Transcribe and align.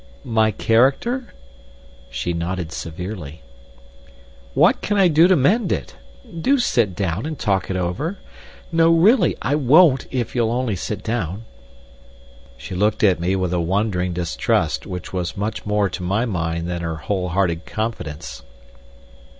"My 0.25 0.49
character?" 0.49 1.31
She 2.09 2.33
nodded 2.33 2.71
severely. 2.71 3.43
"What 4.55 4.81
can 4.81 4.97
I 4.97 5.07
do 5.07 5.27
to 5.27 5.35
mend 5.35 5.71
it? 5.71 5.95
Do 6.41 6.57
sit 6.57 6.95
down 6.95 7.27
and 7.27 7.37
talk 7.37 7.69
it 7.69 7.75
over. 7.75 8.17
No, 8.71 8.89
really, 8.91 9.35
I 9.43 9.53
won't 9.53 10.07
if 10.09 10.33
you'll 10.33 10.51
only 10.51 10.75
sit 10.75 11.03
down!" 11.03 11.45
She 12.57 12.73
looked 12.73 13.03
at 13.03 13.19
me 13.19 13.35
with 13.35 13.53
a 13.53 13.61
wondering 13.61 14.11
distrust 14.11 14.87
which 14.87 15.13
was 15.13 15.37
much 15.37 15.67
more 15.67 15.87
to 15.91 16.01
my 16.01 16.25
mind 16.25 16.67
than 16.67 16.81
her 16.81 16.95
whole 16.95 17.29
hearted 17.29 17.67
confidence. 17.67 18.41